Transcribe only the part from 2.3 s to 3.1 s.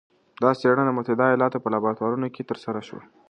کې ترسره شوه.